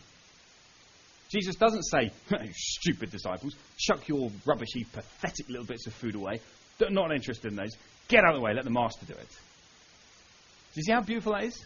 [1.29, 2.12] Jesus doesn't say,
[2.53, 6.41] stupid disciples, chuck your rubbishy, pathetic little bits of food away.
[6.79, 7.77] They're not interested in those.
[8.07, 9.29] Get out of the way, let the master do it.
[9.29, 11.63] Do you see how beautiful that is?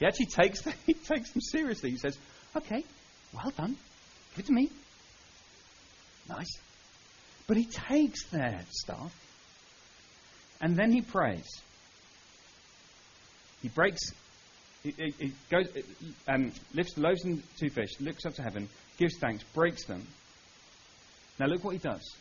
[0.00, 1.90] He actually takes them, he takes them seriously.
[1.90, 2.18] He says,
[2.56, 2.84] okay,
[3.32, 3.76] well done.
[4.34, 4.70] Give it to me.
[6.28, 6.58] Nice.
[7.46, 9.14] But he takes their stuff
[10.60, 11.46] and then he prays.
[13.62, 14.00] He breaks,
[14.82, 15.66] he, he, goes,
[16.28, 20.06] um, lifts the loaves and two fish, looks up to heaven, gives thanks, breaks them.
[21.38, 22.16] Now look what he does.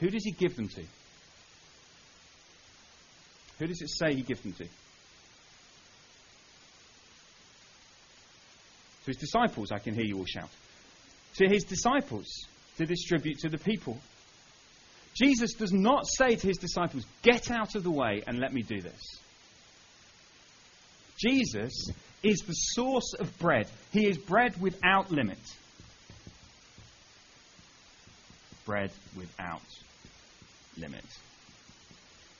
[0.00, 0.82] Who does he give them to?
[3.58, 4.64] Who does it say he gives them to?
[4.64, 4.70] To
[9.06, 10.50] his disciples, I can hear you all shout.
[11.36, 12.26] To his disciples,
[12.76, 13.98] to distribute to the people.
[15.16, 18.62] Jesus does not say to his disciples, Get out of the way and let me
[18.62, 19.00] do this.
[21.16, 21.88] Jesus
[22.22, 23.68] is the source of bread.
[23.92, 25.38] He is bread without limit.
[28.66, 29.62] Bread without
[30.76, 31.04] limit.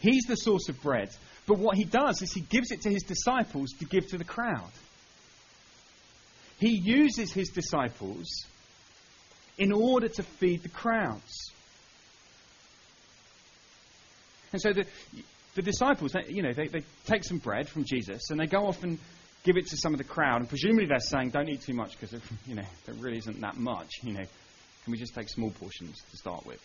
[0.01, 1.09] He's the source of bread.
[1.47, 4.25] But what he does is he gives it to his disciples to give to the
[4.25, 4.71] crowd.
[6.59, 8.27] He uses his disciples
[9.57, 11.53] in order to feed the crowds.
[14.53, 14.87] And so the,
[15.55, 18.67] the disciples, they, you know, they, they take some bread from Jesus and they go
[18.67, 18.99] off and
[19.45, 20.41] give it to some of the crowd.
[20.41, 23.57] And presumably they're saying, don't eat too much because, you know, there really isn't that
[23.57, 23.91] much.
[24.03, 24.25] You know,
[24.85, 26.61] can we just take small portions to start with?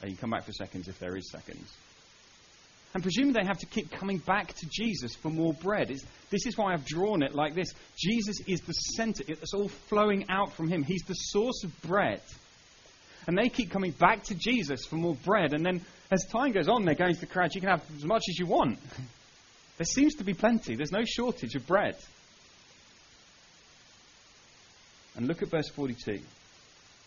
[0.00, 1.72] And you can come back for seconds if there is seconds.
[2.94, 5.90] And presumably they have to keep coming back to Jesus for more bread.
[5.90, 7.68] It's, this is why I've drawn it like this.
[7.94, 9.22] Jesus is the center.
[9.28, 10.82] It's all flowing out from him.
[10.82, 12.22] He's the source of bread.
[13.26, 15.52] And they keep coming back to Jesus for more bread.
[15.52, 18.04] And then as time goes on, they're going to the crowd, you can have as
[18.04, 18.78] much as you want.
[19.78, 20.74] There seems to be plenty.
[20.74, 21.96] There's no shortage of bread.
[25.14, 26.18] And look at verse 42.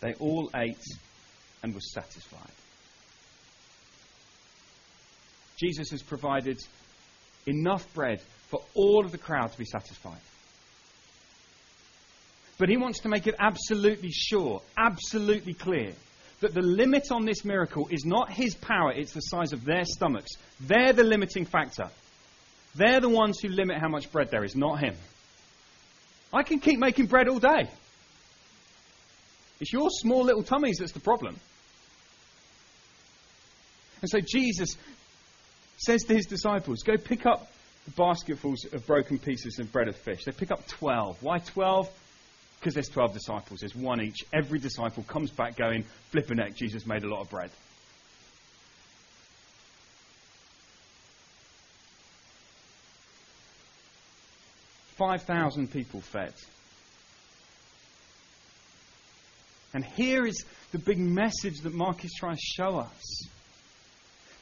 [0.00, 0.84] They all ate
[1.64, 2.52] and were satisfied.
[5.58, 6.58] Jesus has provided
[7.46, 10.20] enough bread for all of the crowd to be satisfied.
[12.56, 15.92] But he wants to make it absolutely sure, absolutely clear,
[16.40, 19.84] that the limit on this miracle is not his power, it's the size of their
[19.84, 20.32] stomachs.
[20.60, 21.90] They're the limiting factor.
[22.74, 24.94] They're the ones who limit how much bread there is, not him.
[26.32, 27.68] I can keep making bread all day.
[29.60, 31.36] It's your small little tummies that's the problem.
[34.00, 34.76] And so Jesus
[35.76, 37.50] says to his disciples, Go pick up
[37.84, 40.24] the basketfuls of broken pieces of bread of fish.
[40.24, 41.22] They pick up 12.
[41.22, 41.90] Why 12?
[42.60, 43.60] Because there's 12 disciples.
[43.60, 44.18] There's one each.
[44.34, 47.50] Every disciple comes back going, flipping neck, Jesus made a lot of bread.
[54.96, 56.34] Five thousand people fed.
[59.72, 63.28] And here is the big message that Mark is trying to show us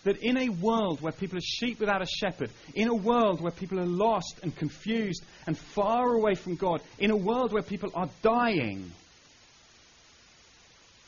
[0.08, 3.52] that in a world where people are sheep without a shepherd, in a world where
[3.52, 7.90] people are lost and confused and far away from God, in a world where people
[7.94, 8.90] are dying,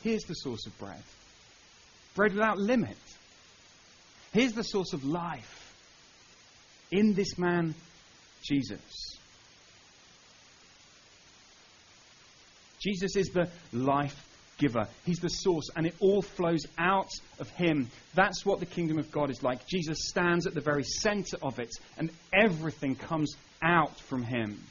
[0.03, 1.01] here's the source of bread
[2.13, 2.97] bread without limit.
[4.33, 5.73] Here's the source of life
[6.91, 7.73] in this man,
[8.43, 9.17] Jesus.
[12.79, 14.27] Jesus is the life
[14.61, 14.87] giver.
[15.05, 17.89] He's the source, and it all flows out of Him.
[18.13, 19.67] That's what the kingdom of God is like.
[19.67, 24.63] Jesus stands at the very center of it, and everything comes out from Him.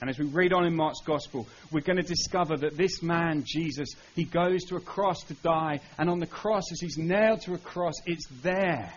[0.00, 3.42] And as we read on in Mark's Gospel, we're going to discover that this man,
[3.44, 7.40] Jesus, he goes to a cross to die, and on the cross, as he's nailed
[7.42, 8.92] to a cross, it's there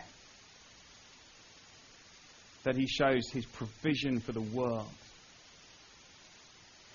[2.63, 4.87] that he shows his provision for the world.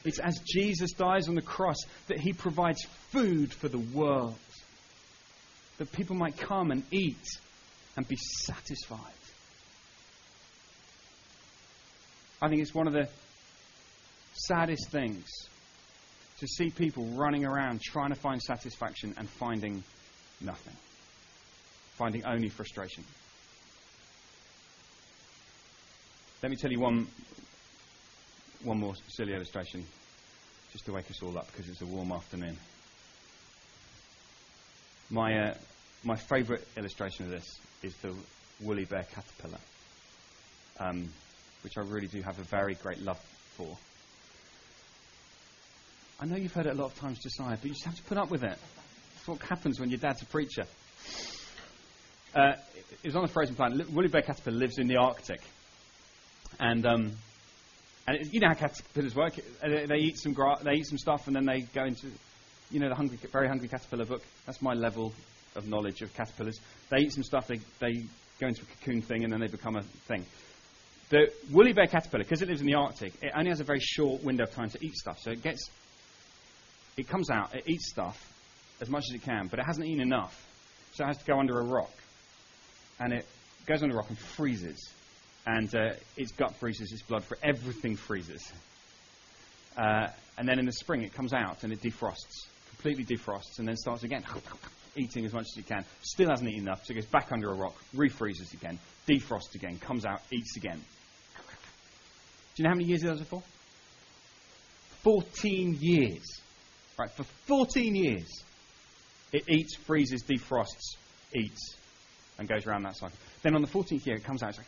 [0.07, 4.39] It's as Jesus dies on the cross that he provides food for the world.
[5.79, 7.25] That people might come and eat
[7.97, 9.01] and be satisfied.
[12.41, 13.09] I think it's one of the
[14.33, 15.27] saddest things
[16.41, 19.83] to see people running around trying to find satisfaction and finding
[20.41, 20.77] nothing,
[21.97, 23.05] finding only frustration.
[26.43, 27.09] Let me tell you one,
[28.67, 29.87] one more silly illustration
[30.73, 32.57] just to wake us all up because it's a warm afternoon.
[35.09, 35.55] My, uh,
[36.03, 38.13] my favourite illustration of this is the
[38.61, 39.61] woolly bear caterpillar,
[40.81, 41.09] um,
[41.63, 43.21] which I really do have a very great love
[43.57, 43.79] for.
[46.19, 48.03] I know you've heard it a lot of times, Josiah, but you just have to
[48.03, 48.59] put up with it.
[49.15, 50.67] That's what happens when your dad's a preacher.
[52.35, 52.55] Uh,
[53.05, 53.89] it was on a frozen planet.
[53.91, 55.41] Woolly bear caterpillar lives in the Arctic.
[56.59, 57.13] And um,
[58.07, 59.35] and you know how caterpillars work.
[59.63, 62.09] They, they eat some gra- they eat some stuff, and then they go into,
[62.71, 64.23] you know, the hungry, very hungry caterpillar book.
[64.45, 65.13] That's my level
[65.57, 66.59] of knowledge of caterpillars.
[66.91, 67.49] They eat some stuff.
[67.49, 68.05] They they
[68.41, 70.25] go into a cocoon thing, and then they become a thing.
[71.09, 73.81] The woolly bear caterpillar, because it lives in the Arctic, it only has a very
[73.81, 75.19] short window of time to eat stuff.
[75.21, 75.71] So it gets,
[76.97, 78.33] it comes out, it eats stuff
[78.81, 80.45] as much as it can, but it hasn't eaten enough.
[80.95, 81.93] So it has to go under a rock.
[82.99, 83.25] And it
[83.67, 84.91] goes under a rock and freezes
[85.47, 88.53] and uh, its gut freezes, its blood, for everything freezes.
[89.77, 93.69] Uh, and then in the spring, it comes out and it defrosts, completely defrosts, and
[93.69, 94.25] then starts again,
[94.97, 95.85] eating as much as it can.
[96.03, 98.79] Still hasn't eaten enough, so it goes back under a rock, refreezes again,
[99.09, 100.83] defrosts again, comes out, eats again.
[102.55, 103.43] Do you know how many years it does it for?
[105.03, 106.41] 14 years.
[106.99, 108.43] Right, for 14 years,
[109.31, 110.97] it eats, freezes, defrosts,
[111.35, 111.77] eats,
[112.39, 113.19] and goes around that cycle.
[113.47, 114.67] Then on the 14th year, it comes out, it's like,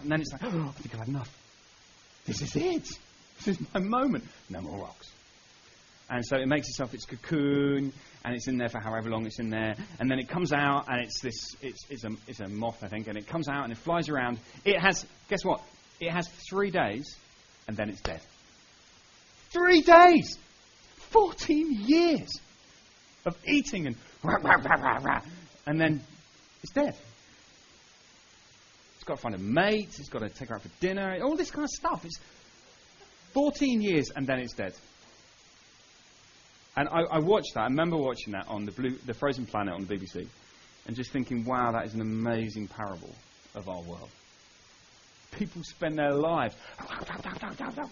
[0.00, 1.30] and then it's like, oh, I think I've had enough.
[2.24, 2.88] This is it.
[3.36, 4.24] This is my moment.
[4.48, 5.10] No more rocks.
[6.08, 7.92] And so it makes itself its cocoon,
[8.24, 9.74] and it's in there for however long it's in there.
[10.00, 12.88] And then it comes out, and it's this, it's, it's, a, it's a moth, I
[12.88, 14.38] think, and it comes out and it flies around.
[14.64, 15.60] It has, guess what?
[16.00, 17.18] It has three days,
[17.68, 18.22] and then it's dead.
[19.50, 20.38] Three days!
[21.10, 22.30] 14 years
[23.26, 25.20] of eating and rah, rah, rah, rah, rah,
[25.66, 26.00] and then
[26.62, 26.96] it's dead.
[29.04, 29.92] He's got to find a mate.
[29.98, 31.18] He's got to take her out for dinner.
[31.22, 32.06] All this kind of stuff.
[32.06, 32.18] It's
[33.34, 34.72] 14 years and then it's dead.
[36.74, 37.60] And I, I watched that.
[37.60, 40.26] I remember watching that on the, Blue, the Frozen Planet on the BBC
[40.86, 43.14] and just thinking, wow, that is an amazing parable
[43.54, 44.08] of our world.
[45.32, 46.56] People spend their lives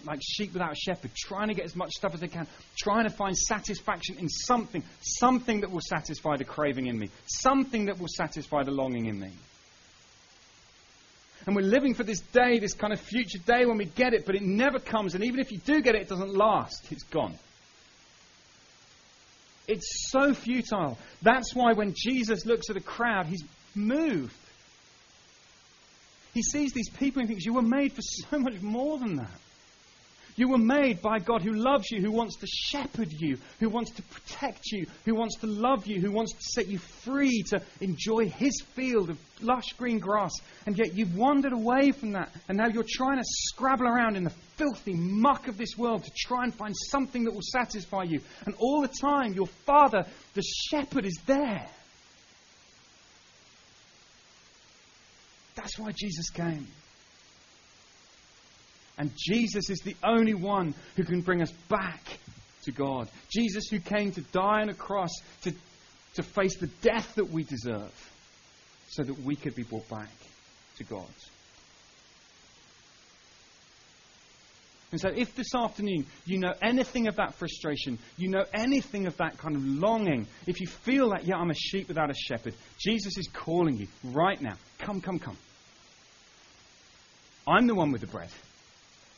[0.07, 3.03] like sheep without a shepherd, trying to get as much stuff as they can, trying
[3.03, 7.99] to find satisfaction in something, something that will satisfy the craving in me, something that
[7.99, 9.33] will satisfy the longing in me.
[11.45, 14.25] And we're living for this day, this kind of future day when we get it,
[14.25, 15.13] but it never comes.
[15.13, 16.91] And even if you do get it, it doesn't last.
[16.91, 17.37] It's gone.
[19.67, 20.97] It's so futile.
[21.21, 23.43] That's why when Jesus looks at a crowd, he's
[23.75, 24.35] moved.
[26.33, 29.39] He sees these people and thinks, You were made for so much more than that.
[30.35, 33.91] You were made by God who loves you, who wants to shepherd you, who wants
[33.91, 37.61] to protect you, who wants to love you, who wants to set you free to
[37.81, 40.31] enjoy His field of lush green grass.
[40.65, 44.23] And yet you've wandered away from that, and now you're trying to scrabble around in
[44.23, 48.21] the filthy muck of this world to try and find something that will satisfy you.
[48.45, 51.67] And all the time, your Father, the shepherd, is there.
[55.55, 56.67] That's why Jesus came.
[58.97, 62.01] And Jesus is the only one who can bring us back
[62.63, 63.09] to God.
[63.29, 65.11] Jesus, who came to die on a cross
[65.43, 65.53] to,
[66.15, 67.91] to face the death that we deserve
[68.89, 70.11] so that we could be brought back
[70.77, 71.07] to God.
[74.91, 79.17] And so, if this afternoon you know anything of that frustration, you know anything of
[79.17, 82.53] that kind of longing, if you feel like, yeah, I'm a sheep without a shepherd,
[82.77, 84.53] Jesus is calling you right now.
[84.77, 85.37] Come, come, come.
[87.47, 88.29] I'm the one with the bread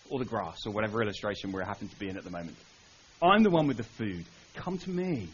[0.10, 2.58] or the grass or whatever illustration we happen to be in at the moment.
[3.22, 4.26] I'm the one with the food.
[4.56, 5.30] Come to me.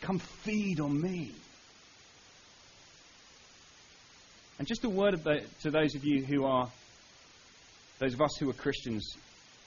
[0.00, 1.32] Come feed on me.
[4.58, 5.18] And just a word
[5.62, 6.68] to those of you who are,
[7.98, 9.16] those of us who are Christians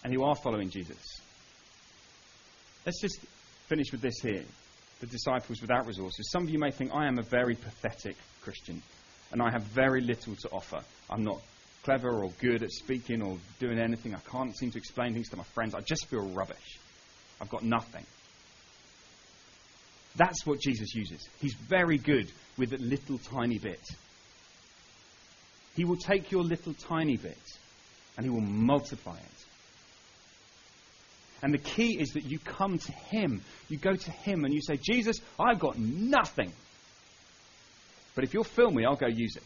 [0.04, 1.22] and who are following Jesus.
[2.86, 3.20] Let's just
[3.68, 4.44] finish with this here.
[5.00, 6.30] The disciples without resources.
[6.32, 8.82] Some of you may think, I am a very pathetic Christian
[9.32, 10.82] and I have very little to offer.
[11.10, 11.42] I'm not
[11.84, 14.16] clever or good at speaking or doing anything.
[14.16, 15.76] I can't seem to explain things to my friends.
[15.76, 16.80] I just feel rubbish.
[17.42, 18.06] I've got nothing.
[20.16, 21.28] That's what Jesus uses.
[21.40, 23.82] He's very good with a little tiny bit.
[25.76, 27.38] He will take your little tiny bit
[28.16, 29.46] and he will multiply it.
[31.42, 33.42] And the key is that you come to him.
[33.68, 36.54] You go to him and you say, Jesus, I've got nothing.
[38.16, 39.44] But if you'll fill me, I'll go use it.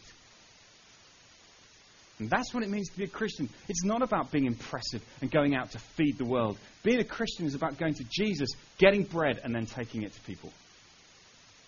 [2.18, 3.48] And that's what it means to be a Christian.
[3.68, 6.58] It's not about being impressive and going out to feed the world.
[6.82, 10.20] Being a Christian is about going to Jesus, getting bread, and then taking it to
[10.22, 10.52] people.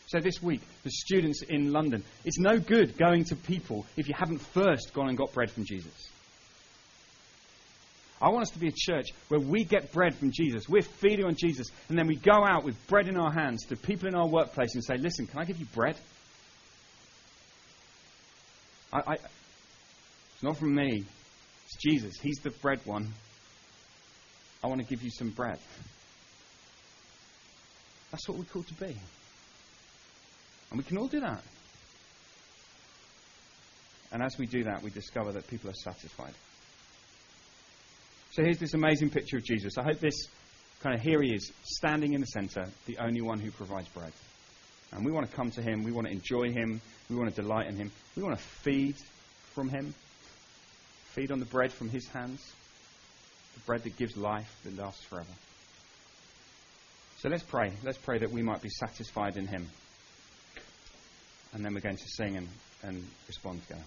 [0.09, 4.15] So this week, the students in London, it's no good going to people if you
[4.19, 6.11] haven't first gone and got bread from Jesus.
[8.21, 10.69] I want us to be a church where we get bread from Jesus.
[10.69, 13.77] We're feeding on Jesus, and then we go out with bread in our hands to
[13.77, 15.97] people in our workplace and say, Listen, can I give you bread?
[18.93, 19.17] I, I,
[20.41, 21.05] it's not from me.
[21.67, 22.19] It's Jesus.
[22.19, 23.13] He's the bread one.
[24.65, 25.59] I want to give you some bread.
[28.11, 28.97] That's what we're called to be.
[30.71, 31.43] And we can all do that.
[34.13, 36.33] And as we do that, we discover that people are satisfied.
[38.31, 39.77] So here's this amazing picture of Jesus.
[39.77, 40.27] I hope this
[40.83, 44.13] kind of here he is, standing in the center, the only one who provides bread.
[44.93, 45.83] And we want to come to him.
[45.83, 46.81] We want to enjoy him.
[47.11, 47.93] We want to delight in him.
[48.17, 48.97] We want to feed
[49.55, 49.93] from him
[51.11, 52.53] feed on the bread from his hands,
[53.55, 55.27] the bread that gives life, that lasts forever.
[57.19, 57.73] So let's pray.
[57.83, 59.69] Let's pray that we might be satisfied in him.
[61.53, 62.49] And then we're going to sing and,
[62.83, 63.83] and respond together.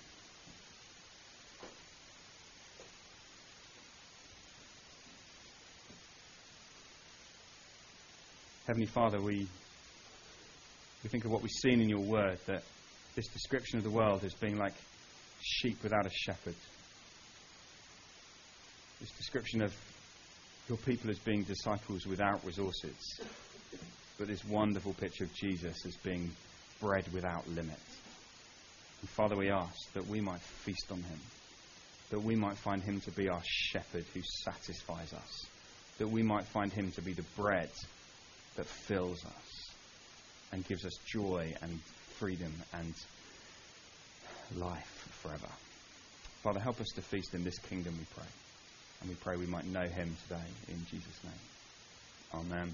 [8.68, 9.48] Heavenly Father, we,
[11.04, 12.64] we think of what we've seen in your word, that
[13.16, 14.74] this description of the world as being like
[15.42, 16.56] sheep without a shepherd
[19.04, 19.76] this description of
[20.70, 23.20] your people as being disciples without resources,
[24.18, 26.32] but this wonderful picture of Jesus as being
[26.80, 27.80] bread without limit.
[29.02, 31.20] And Father, we ask that we might feast on him,
[32.12, 35.48] that we might find him to be our shepherd who satisfies us,
[35.98, 37.72] that we might find him to be the bread
[38.56, 39.70] that fills us
[40.54, 41.78] and gives us joy and
[42.20, 42.94] freedom and
[44.56, 45.50] life forever.
[46.42, 48.30] Father, help us to feast in this kingdom, we pray.
[49.04, 51.34] And we pray we might know him today in Jesus' name.
[52.34, 52.74] Amen.